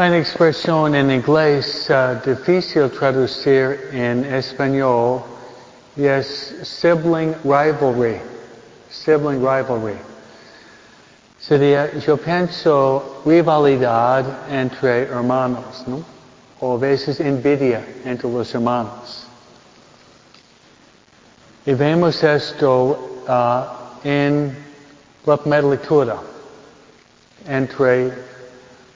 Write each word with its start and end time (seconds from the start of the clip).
Una 0.00 0.16
expresión 0.16 0.94
en 0.94 1.10
inglés 1.10 1.90
uh, 1.90 2.18
difícil 2.24 2.88
traducir 2.88 3.90
en 3.92 4.24
español 4.24 5.20
es 5.94 6.54
sibling 6.62 7.34
rivalry. 7.44 8.18
Sibling 8.88 9.40
rivalry. 9.40 9.98
Sería, 11.38 11.92
yo 11.98 12.16
pienso, 12.16 13.20
rivalidad 13.26 14.24
entre 14.50 15.02
hermanos, 15.02 15.84
¿no? 15.86 16.02
O 16.60 16.76
a 16.76 16.78
veces 16.78 17.20
envidia 17.20 17.84
entre 18.02 18.30
los 18.30 18.54
hermanos. 18.54 19.26
Y 21.66 21.74
vemos 21.74 22.24
esto 22.24 23.22
uh, 23.28 24.08
en 24.08 24.56
la 25.26 25.36
primera 25.36 25.68
lectura 25.68 26.16
entre 27.46 28.30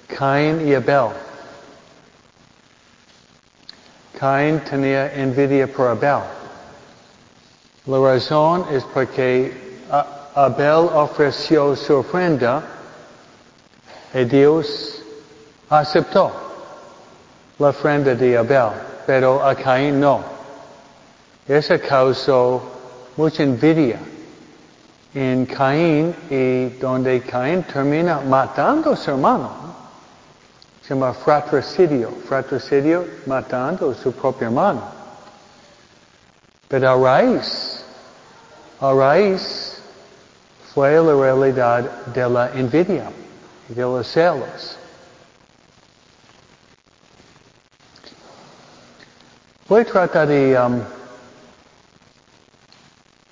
Caín 0.06 0.66
y 0.66 0.74
Abel. 0.74 1.10
Caín 4.18 4.60
tenía 4.60 5.12
envidia 5.14 5.66
por 5.66 5.88
Abel. 5.88 6.22
La 7.86 7.98
razón 7.98 8.66
es 8.70 8.82
porque 8.84 9.80
Abel 10.34 10.88
ofreció 10.94 11.76
su 11.76 11.96
ofrenda 11.96 12.62
y 14.14 14.24
Dios 14.24 15.02
aceptó 15.68 16.32
la 17.58 17.68
ofrenda 17.68 18.14
de 18.14 18.38
Abel, 18.38 18.70
pero 19.06 19.44
a 19.44 19.54
Caín 19.54 20.00
no. 20.00 20.20
Eso 21.46 21.74
causó 21.86 22.62
mucha 23.16 23.42
envidia 23.42 23.98
en 25.14 25.46
Caín 25.46 26.14
y 26.30 26.70
donde 26.80 27.20
Caín 27.20 27.62
termina 27.64 28.20
matando 28.20 28.92
a 28.92 28.96
su 28.96 29.10
hermano. 29.10 29.63
Se 30.86 30.92
llama 30.92 31.14
fratricidio. 31.14 32.10
Fratricidio 32.28 33.06
matando 33.26 33.90
a 33.90 33.94
su 33.94 34.12
propio 34.12 34.48
hermano. 34.48 34.82
Pero 36.68 36.90
a 36.90 36.96
raíz, 36.96 37.82
a 38.80 38.92
raíz 38.92 39.78
fue 40.74 41.00
la 41.00 41.14
realidad 41.14 41.82
de 42.06 42.28
la 42.28 42.50
envidia 42.52 43.10
de 43.68 43.82
los 43.82 44.06
celos. 44.06 44.76
Voy 49.68 49.80
a 49.80 49.84
tratar 49.86 50.28
de 50.28 50.58
um, 50.58 50.82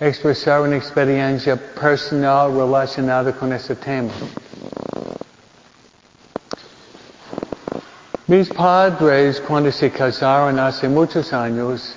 expresar 0.01 0.63
una 0.63 0.77
experiencia 0.77 1.57
personal 1.57 2.51
relacionada 2.55 3.33
con 3.33 3.53
este 3.53 3.75
tema. 3.75 4.11
Mis 8.33 8.49
padres, 8.49 9.43
cuando 9.47 9.71
se 9.71 9.91
casaron 9.91 10.59
hace 10.59 10.89
muchos 10.89 11.35
años, 11.35 11.95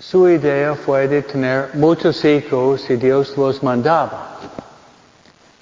su 0.00 0.28
idea 0.28 0.74
fue 0.74 1.06
de 1.06 1.22
tener 1.22 1.70
muchos 1.74 2.24
hijos 2.24 2.90
y 2.90 2.96
Dios 2.96 3.36
los 3.36 3.62
mandaba. 3.62 4.36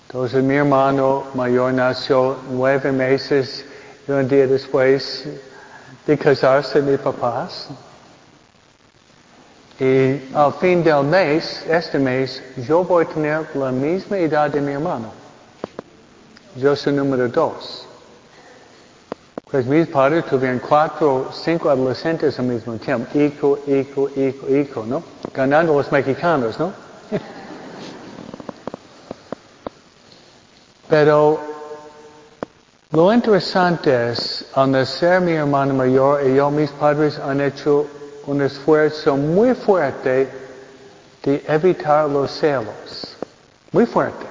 Entonces 0.06 0.42
mi 0.42 0.54
hermano 0.54 1.24
mayor 1.34 1.74
nació 1.74 2.38
nueve 2.52 2.90
meses 2.90 3.66
y 4.08 4.12
un 4.12 4.26
día 4.26 4.46
después 4.46 5.28
de 6.06 6.16
casarse 6.16 6.80
mis 6.80 6.98
papás. 6.98 7.68
Y 9.78 10.22
al 10.34 10.54
fin 10.54 10.82
del 10.82 11.04
mes, 11.04 11.66
este 11.68 11.98
mes, 11.98 12.42
yo 12.66 12.82
voy 12.82 13.04
a 13.04 13.08
tener 13.08 13.46
la 13.56 13.72
misma 13.72 14.16
edad 14.16 14.48
de 14.48 14.62
mi 14.62 14.72
hermano. 14.72 15.12
Yo 16.56 16.74
soy 16.74 16.94
número 16.94 17.28
dos. 17.28 17.88
Pues 19.52 19.66
mis 19.66 19.86
padres 19.86 20.24
tuvieron 20.24 20.60
cuatro, 20.66 21.28
cinco 21.30 21.68
adolescentes 21.68 22.38
al 22.38 22.46
mismo 22.46 22.72
tiempo. 22.76 23.06
Hijo, 23.18 23.58
hijo, 23.66 24.08
hijo, 24.16 24.48
hijo, 24.48 24.86
¿no? 24.86 25.02
Ganando 25.34 25.74
los 25.74 25.92
mexicanos, 25.92 26.58
¿no? 26.58 26.72
Pero 30.88 31.38
lo 32.92 33.12
interesante 33.12 34.12
es, 34.12 34.46
al 34.54 34.70
nacer 34.70 35.20
mi 35.20 35.32
hermano 35.32 35.74
mayor 35.74 36.26
y 36.26 36.36
yo, 36.36 36.50
mis 36.50 36.70
padres 36.70 37.18
han 37.18 37.42
hecho 37.42 37.86
un 38.26 38.40
esfuerzo 38.40 39.18
muy 39.18 39.54
fuerte 39.54 40.30
de 41.22 41.44
evitar 41.46 42.08
los 42.08 42.30
celos. 42.30 43.18
Muy 43.70 43.84
fuerte. 43.84 44.24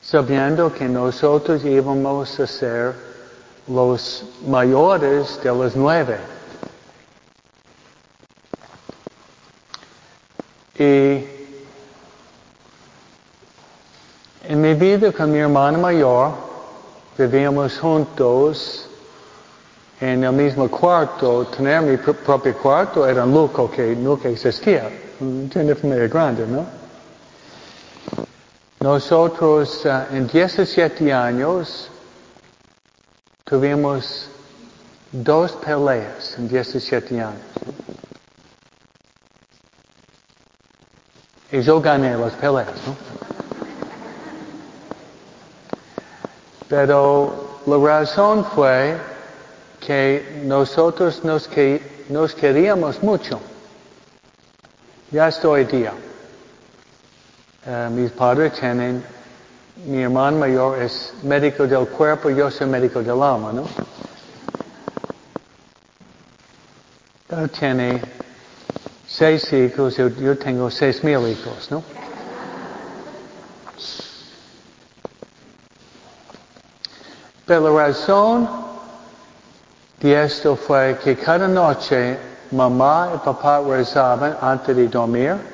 Sabiendo 0.00 0.72
que 0.72 0.86
nosotros 0.88 1.62
íbamos 1.62 2.40
a 2.40 2.46
ser 2.46 3.03
los 3.68 4.24
mayores 4.46 5.40
de 5.42 5.50
los 5.50 5.74
nueve. 5.76 6.18
Y 10.76 11.24
en 14.48 14.60
mi 14.60 14.74
vida 14.74 15.12
con 15.12 15.30
mi 15.30 15.38
hermano 15.38 15.78
mayor, 15.78 16.32
vivíamos 17.16 17.78
juntos 17.78 18.88
en 20.00 20.24
el 20.24 20.32
mismo 20.32 20.68
cuarto. 20.68 21.46
Tener 21.46 21.82
mi 21.82 21.96
propio 21.96 22.56
cuarto 22.58 23.06
era 23.06 23.24
un 23.24 23.32
lujo 23.32 23.70
que 23.70 23.94
nunca 23.96 24.28
existía. 24.28 24.90
Una 25.20 25.74
familia 25.76 26.08
grande, 26.08 26.46
¿no? 26.46 26.66
Nosotros 28.80 29.86
uh, 29.86 30.14
en 30.14 30.26
17 30.26 31.10
años 31.10 31.90
Tuvimos 33.44 34.30
dos 35.12 35.52
peleas 35.52 36.34
en 36.38 36.48
17 36.48 37.20
años. 37.20 37.42
Y 41.52 41.60
yo 41.60 41.78
gané 41.78 42.16
las 42.16 42.32
peleas, 42.32 42.72
¿no? 42.86 42.96
Pero 46.70 47.60
la 47.66 47.76
razón 47.76 48.46
fue 48.46 48.96
que 49.78 50.42
nosotros 50.46 51.22
nos, 51.22 51.46
que, 51.46 52.06
nos 52.08 52.34
queríamos 52.34 53.02
mucho. 53.02 53.40
Ya 55.10 55.28
estoy 55.28 55.64
día. 55.66 55.92
Uh, 57.66 57.90
mis 57.90 58.10
padres 58.10 58.54
tienen 58.54 59.04
mi 59.76 60.02
hermano 60.02 60.38
mayor 60.38 60.80
es 60.80 61.12
médico 61.22 61.66
del 61.66 61.86
cuerpo, 61.88 62.30
yo 62.30 62.50
soy 62.50 62.66
médico 62.66 63.02
del 63.02 63.22
alma, 63.22 63.52
¿no? 63.52 63.64
Él 67.30 67.50
tiene 67.50 68.02
seis 69.06 69.52
hijos, 69.52 69.96
yo, 69.96 70.08
yo 70.08 70.38
tengo 70.38 70.70
seis 70.70 71.02
mil 71.02 71.26
hijos, 71.28 71.70
¿no? 71.70 71.82
Pero 77.46 77.74
la 77.74 77.88
razón 77.88 78.48
de 80.00 80.24
esto 80.24 80.56
fue 80.56 80.98
que 81.02 81.16
cada 81.16 81.46
noche 81.48 82.16
mamá 82.52 83.10
y 83.14 83.18
papá 83.18 83.60
rezaban 83.60 84.36
antes 84.40 84.74
de 84.74 84.88
dormir 84.88 85.53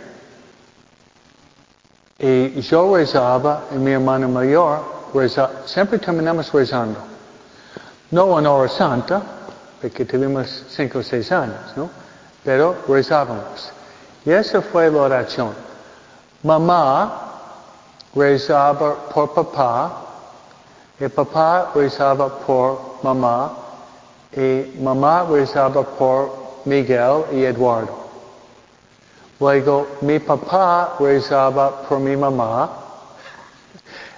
y 2.20 2.60
yo 2.60 2.96
rezaba 2.96 3.62
y 3.72 3.76
mi 3.76 3.92
hermano 3.92 4.28
mayor 4.28 4.80
rezaba. 5.14 5.50
Siempre 5.64 5.98
terminamos 5.98 6.52
rezando. 6.52 6.98
No 8.10 8.38
en 8.38 8.46
hora 8.46 8.68
santa, 8.68 9.22
porque 9.80 10.04
tuvimos 10.04 10.64
cinco 10.68 10.98
o 10.98 11.02
seis 11.02 11.32
años, 11.32 11.76
¿no? 11.76 11.88
Pero 12.44 12.76
rezábamos. 12.86 13.72
Y 14.24 14.30
esa 14.30 14.60
fue 14.60 14.90
la 14.90 15.02
oración. 15.02 15.52
Mamá 16.42 17.12
rezaba 18.14 18.96
por 19.14 19.32
papá, 19.32 19.92
y 20.98 21.08
papá 21.08 21.70
rezaba 21.74 22.28
por 22.40 22.98
mamá, 23.02 23.52
y 24.36 24.76
mamá 24.80 25.26
rezaba 25.30 25.82
por 25.82 26.32
Miguel 26.66 27.24
y 27.32 27.44
Eduardo. 27.44 27.99
Luego 29.40 29.86
mi 30.02 30.18
papá 30.18 30.96
rezaba 31.00 31.70
por 31.88 31.98
mi 31.98 32.14
mamá 32.14 32.68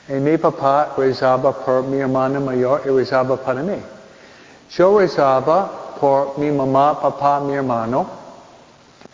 y 0.09 0.15
mi 0.15 0.37
papá 0.37 0.95
rezaba 0.97 1.53
por 1.53 1.85
mi 1.85 1.99
hermana 1.99 2.41
mayor 2.41 2.83
y 2.85 2.89
rezaba 2.89 3.37
para 3.37 3.63
mí. 3.63 3.81
Yo 4.71 4.99
rezaba 4.99 5.71
por 6.01 6.37
mi 6.39 6.51
mamá, 6.51 7.01
papá, 7.01 7.39
mi 7.39 7.55
hermano 7.55 8.05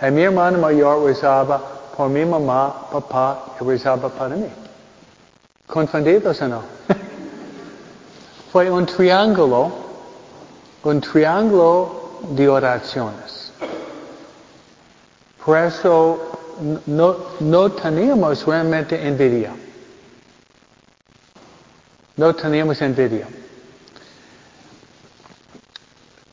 y 0.01 0.11
mi 0.11 0.23
hermana 0.23 0.57
mayor 0.57 1.05
rezaba 1.05 1.61
por 1.95 2.09
mi 2.09 2.25
mamá, 2.25 2.89
papá 2.91 3.41
y 3.61 3.65
rezaba 3.65 4.09
para 4.09 4.35
mí. 4.35 4.49
¿Confundidos 5.67 6.41
o 6.41 6.49
no? 6.49 6.63
Fue 8.51 8.71
un 8.71 8.87
triángulo, 8.87 9.71
un 10.85 11.01
triángulo 11.03 12.23
de 12.31 12.49
oraciones. 12.49 13.38
Por 15.49 15.57
eso 15.57 16.19
no, 16.85 17.17
no 17.41 17.73
teníamos 17.73 18.45
realmente 18.45 19.09
envidia. 19.09 19.51
No 22.17 22.35
teníamos 22.35 22.83
envidia. 22.83 23.27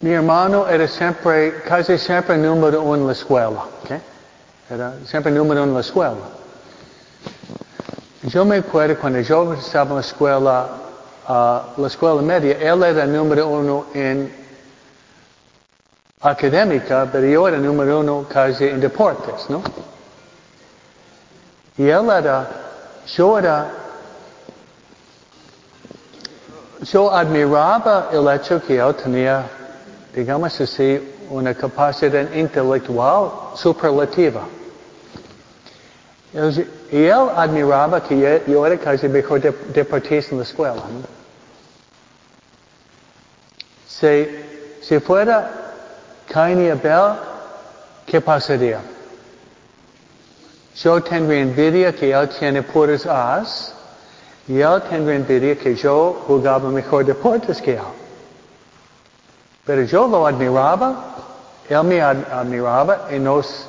Mi 0.02 0.10
hermano 0.10 0.68
era 0.68 0.86
siempre, 0.90 1.62
casi 1.62 1.98
siempre 1.98 2.38
número 2.38 2.82
uno 2.82 2.96
en 2.96 3.08
la 3.08 3.14
escuela. 3.14 3.64
¿okay? 3.84 4.02
Era 4.70 4.96
siempre 5.06 5.32
número 5.32 5.64
uno 5.64 5.70
en 5.70 5.76
la 5.76 5.80
escuela. 5.80 6.18
Yo 8.24 8.44
me 8.44 8.58
acuerdo 8.58 9.00
cuando 9.00 9.22
yo 9.22 9.54
estaba 9.54 9.92
en 9.92 9.96
la 9.96 10.02
escuela, 10.02 10.68
uh, 11.30 11.82
la 11.82 11.88
escuela 11.88 12.22
media, 12.22 12.58
él 12.60 12.84
era 12.84 13.06
número 13.06 13.48
uno 13.48 13.86
en 13.94 14.45
académica, 16.26 17.08
pero 17.12 17.28
yo 17.28 17.48
era 17.48 17.58
número 17.58 18.00
uno 18.00 18.26
casi 18.28 18.66
en 18.66 18.80
deportes, 18.80 19.50
¿no? 19.50 19.62
Y 21.78 21.88
él 21.88 22.10
era, 22.10 22.48
yo 23.06 23.38
era, 23.38 23.68
yo 26.82 27.12
admiraba 27.12 28.10
el 28.12 28.28
hecho 28.30 28.62
que 28.62 28.78
él 28.80 28.96
tenía, 28.96 29.46
digamos 30.14 30.60
así, 30.60 31.16
una 31.30 31.54
capacidad 31.54 32.32
intelectual 32.34 33.32
superlativa. 33.56 34.42
Y 36.92 37.04
él 37.06 37.30
admiraba 37.36 38.02
que 38.02 38.42
yo 38.48 38.66
era 38.66 38.78
casi 38.78 39.08
mejor 39.08 39.42
deportista 39.42 40.32
en 40.32 40.38
la 40.40 40.44
escuela. 40.44 40.76
¿no? 40.76 41.16
Si, 43.88 44.28
si 44.82 45.00
fuera 45.00 45.65
Cain 46.28 46.62
y 46.62 46.70
Abel, 46.70 47.18
¿qué 48.06 48.20
pasaría? 48.20 48.80
Yo 50.76 51.02
tendría 51.02 51.42
envidia 51.42 51.96
que 51.96 52.12
él 52.12 52.30
tiene 52.38 52.62
puras 52.62 53.06
as 53.06 53.74
y 54.48 54.60
él 54.60 54.82
tendría 54.90 55.16
envidia 55.16 55.56
que 55.58 55.76
yo 55.76 56.22
jugaba 56.28 56.70
mejor 56.70 57.06
deportes 57.06 57.62
que 57.62 57.76
él. 57.76 57.94
Pero 59.66 59.84
yo 59.84 60.08
lo 60.08 60.28
admiraba, 60.28 61.16
él 61.70 61.84
me 61.84 62.02
admiraba 62.02 63.08
y 63.12 63.20
nos, 63.20 63.68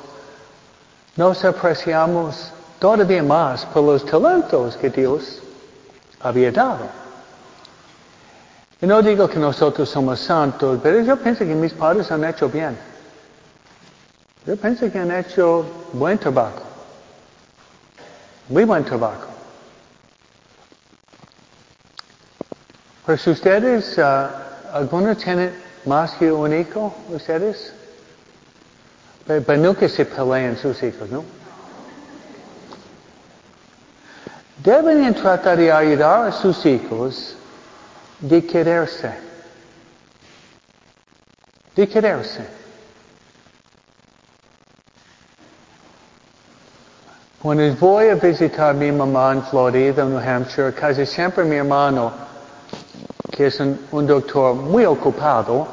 nos 1.15 1.43
apreciamos 1.45 2.51
todavía 2.79 3.23
más 3.23 3.65
por 3.65 3.83
los 3.83 4.05
talentos 4.05 4.75
que 4.77 4.89
Dios 4.89 5.41
había 6.19 6.51
dado. 6.51 7.06
Y 8.79 8.85
no 8.85 9.01
digo 9.01 9.27
que 9.27 9.39
nosotros 9.39 9.89
somos 9.89 10.19
santos, 10.19 10.79
pero 10.83 11.01
yo 11.01 11.17
pienso 11.17 11.39
que 11.39 11.55
mis 11.55 11.73
padres 11.73 12.11
han 12.11 12.23
hecho 12.25 12.47
bien. 12.47 12.77
Yo 14.45 14.55
pienso 14.55 14.91
que 14.91 14.99
han 14.99 15.11
hecho 15.11 15.65
buen 15.93 16.17
trabajo. 16.19 16.61
Muy 18.49 18.65
buen 18.65 18.85
trabajo. 18.85 19.27
Pues 23.05 23.25
ustedes, 23.25 23.97
uh, 23.97 24.27
¿algunos 24.73 25.17
tienen 25.17 25.53
más 25.85 26.11
que 26.13 26.31
un 26.31 26.53
hijo? 26.53 26.93
¿Ustedes? 27.09 27.73
Pero, 29.25 29.43
pero 29.43 29.61
nunca 29.61 29.89
se 29.89 30.05
pelean 30.05 30.55
sus 30.55 30.83
hijos, 30.83 31.09
¿no? 31.09 31.23
Deben 34.63 35.13
tratar 35.15 35.57
de 35.57 35.71
ayudar 35.71 36.27
a 36.27 36.31
sus 36.31 36.65
hijos 36.65 37.37
de 38.19 38.41
quererse. 38.41 39.11
De 41.75 41.87
quererse. 41.87 42.57
Cuando 47.41 47.71
voy 47.75 48.09
a 48.09 48.15
visitar 48.15 48.71
a 48.71 48.73
mi 48.73 48.91
mamá 48.91 49.31
en 49.33 49.43
Florida, 49.43 50.03
New 50.03 50.17
Hampshire, 50.17 50.73
casi 50.73 51.05
siempre 51.05 51.45
mi 51.45 51.55
hermano, 51.55 52.11
que 53.31 53.45
es 53.45 53.59
un, 53.59 53.79
un 53.91 54.07
doctor 54.07 54.55
muy 54.55 54.85
ocupado, 54.85 55.67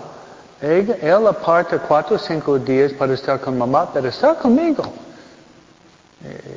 él, 0.61 0.97
él, 1.01 1.27
aparta 1.27 1.79
cuatro 1.79 2.17
o 2.17 2.19
cinco 2.19 2.59
días 2.59 2.93
para 2.93 3.15
estar 3.15 3.41
con 3.41 3.57
mamá, 3.57 3.93
para 3.93 4.09
estar 4.09 4.37
conmigo. 4.39 4.85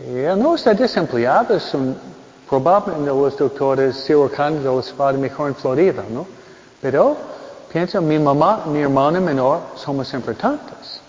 Y 0.10 0.20
él 0.20 0.40
no 0.40 0.56
está 0.56 0.74
desempleado, 0.74 1.56
es 1.56 1.74
un, 1.74 1.98
probablemente 2.50 3.08
los 3.08 3.38
doctores 3.38 4.06
cirujanos 4.06 4.96
van 4.98 5.20
mejor 5.20 5.50
en 5.50 5.56
Florida, 5.56 6.04
¿no? 6.10 6.26
Pero 6.82 7.18
piensa, 7.72 8.00
mi 8.00 8.18
mamá, 8.20 8.64
mi 8.68 8.80
hermana 8.80 9.20
menor, 9.20 9.62
somos 9.76 10.14
importantes. 10.14 11.02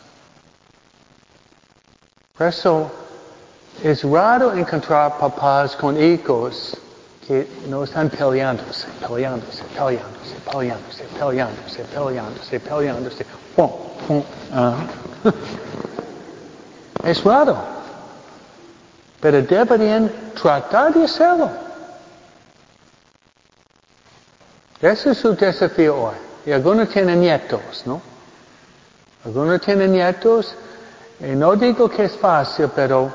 Por 2.37 2.47
eso, 2.47 2.91
es 3.83 4.03
raro 4.03 4.53
encontrar 4.55 5.19
papás 5.19 5.77
con 5.77 6.01
hijos 6.03 6.77
que 7.27 7.49
no 7.69 7.85
están 7.85 8.09
peleándose, 8.09 8.87
peleándose, 9.07 9.63
peleándose, 9.77 10.35
peleándose, 10.51 11.05
peleándose, 11.19 11.85
peleándose, 11.85 12.61
peleándose. 12.61 13.27
Pum, 13.55 13.71
pum, 14.07 14.23
uh. 14.53 14.75
Es 17.05 17.23
raro. 17.23 17.78
Pero 19.21 19.43
deberían 19.43 20.11
tratar 20.41 20.95
de 20.95 21.05
hacerlo. 21.05 21.51
Ese 24.81 25.11
es 25.11 25.19
su 25.19 25.35
desafío 25.35 25.97
hoy. 25.97 26.15
Y 26.47 26.53
algunos 26.53 26.89
tienen 26.89 27.21
nietos, 27.21 27.83
¿no? 27.85 28.01
Algunos 29.25 29.61
tienen 29.61 29.93
nietos. 29.93 30.55
Y 31.21 31.35
no 31.35 31.57
digo 31.57 31.89
que 31.91 32.05
es 32.05 32.17
fácil, 32.17 32.71
pero 32.75 33.11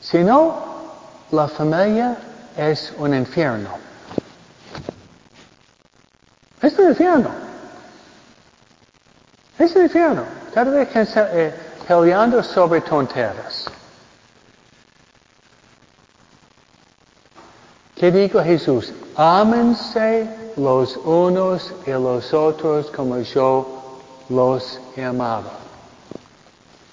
si 0.00 0.18
no, 0.18 0.56
la 1.32 1.48
familia 1.48 2.16
es 2.56 2.92
un 2.98 3.14
infierno. 3.14 3.70
Es 6.60 6.78
un 6.78 6.88
infierno. 6.88 7.30
Es 9.58 9.74
un 9.74 9.82
infierno. 9.82 10.22
Cada 10.54 10.70
vez 10.70 10.88
eh, 10.94 11.54
peleando 11.88 12.42
sobre 12.42 12.80
tonteras. 12.82 13.61
¿Qué 18.02 18.10
dijo 18.10 18.42
Jesús? 18.42 18.92
Ámense 19.14 20.28
los 20.56 20.96
unos 21.04 21.72
y 21.86 21.90
los 21.90 22.34
otros 22.34 22.90
como 22.90 23.18
yo 23.18 23.64
los 24.28 24.80
amado. 25.00 25.48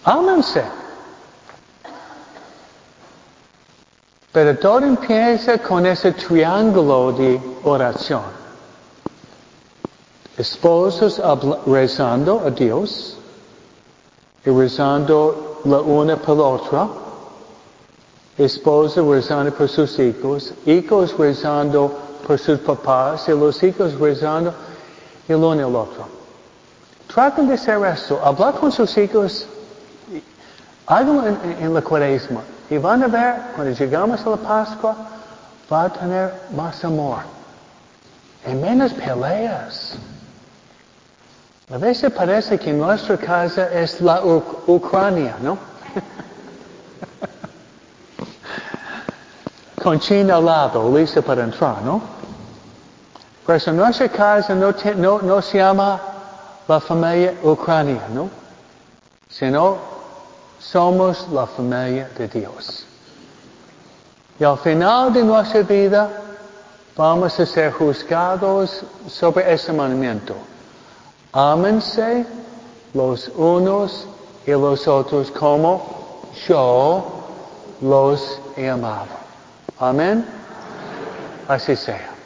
Ámense. 0.03 0.63
Pero 4.31 4.55
todo 4.59 4.81
empieza 4.81 5.57
con 5.57 5.87
ese 5.87 6.11
triángulo 6.11 7.11
de 7.13 7.41
oración. 7.63 8.21
Esposos 10.37 11.19
rezando 11.65 12.43
a 12.45 12.51
Dios 12.51 13.17
y 14.45 14.51
rezando 14.51 15.59
la 15.65 15.79
una 15.79 16.17
por 16.17 16.37
la 16.37 16.43
otra. 16.43 17.08
Esposa 18.39 19.01
rezando 19.01 19.53
por 19.53 19.67
sus 19.67 19.99
hijos, 19.99 20.53
hijos 20.65 21.15
rezando 21.17 21.91
por 22.25 22.39
sus 22.39 22.57
papás 22.59 23.27
y 23.27 23.31
los 23.31 23.61
hijos 23.61 23.99
rezando 23.99 24.53
el 25.27 25.35
uno 25.35 25.53
el 25.53 25.75
otro. 25.75 26.07
Traten 27.13 27.47
de 27.47 27.55
hacer 27.55 27.83
esto, 27.85 28.19
hablar 28.23 28.53
con 28.55 28.71
sus 28.71 28.97
hijos, 28.97 29.45
háganlo 30.87 31.27
en 31.27 31.73
la 31.73 31.81
cuaresma. 31.81 32.41
Van 32.77 33.03
a 33.03 33.07
ver, 33.07 33.35
cuando 33.55 33.73
llegamos 33.73 34.25
a 34.25 34.29
la 34.29 34.37
Pascua, 34.37 34.95
va 35.71 35.85
a 35.85 36.87
amor. 36.87 37.17
Y 38.47 38.53
menos 38.53 38.93
peleas. 38.93 39.95
A 41.71 41.77
veces 41.77 42.11
parece 42.11 42.57
que 42.57 42.71
nuestra 42.71 43.17
casa 43.17 43.67
es 43.73 43.99
la 44.01 44.23
U 44.23 44.41
Ucrania, 44.67 45.35
¿no? 45.41 45.57
Con 49.81 49.99
China 49.99 50.35
al 50.35 50.45
lado, 50.45 50.97
lista 50.97 51.21
para 51.21 51.43
entrar, 51.43 51.81
¿no? 51.83 52.01
Por 53.45 53.55
eso 53.55 53.71
nuestra 53.71 54.09
casa 54.09 54.53
no, 54.53 54.73
no, 54.97 55.19
no 55.21 55.41
se 55.41 55.57
llama 55.57 55.99
la 56.67 56.79
familia 56.79 57.33
Ucrania, 57.43 58.01
¿no? 58.13 58.29
Sino 59.29 59.77
somos 60.59 61.27
la 61.29 61.47
familia 61.47 62.09
de 62.17 62.27
Dios. 62.27 62.85
Y 64.39 64.43
al 64.43 64.57
final 64.57 65.13
de 65.13 65.23
nuestra 65.23 65.61
vida 65.61 66.09
vamos 66.95 67.39
a 67.39 67.45
ser 67.45 67.71
juzgados 67.71 68.83
sobre 69.07 69.51
ese 69.53 69.71
mandamiento. 69.71 70.35
Ámense 71.31 72.25
los 72.93 73.29
unos 73.29 74.07
y 74.45 74.51
los 74.51 74.87
otros 74.87 75.31
como 75.31 75.81
yo 76.47 77.05
los 77.81 78.39
he 78.57 78.69
amado. 78.69 79.28
Amén. 79.79 80.25
Así 81.47 81.75
sea. 81.75 82.18